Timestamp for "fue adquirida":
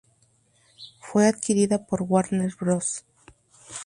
0.99-1.85